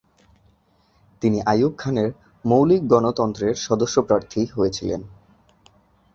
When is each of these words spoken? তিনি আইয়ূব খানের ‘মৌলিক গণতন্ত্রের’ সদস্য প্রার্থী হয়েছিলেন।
তিনি 1.21 1.39
আইয়ূব 1.45 1.73
খানের 1.77 2.09
‘মৌলিক 2.45 2.81
গণতন্ত্রের’ 2.87 3.55
সদস্য 3.57 3.95
প্রার্থী 4.01 4.41
হয়েছিলেন। 4.55 5.01